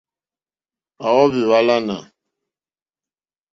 À 1.07 1.07
óhwì 1.21 1.41
hwálánà. 1.47 1.97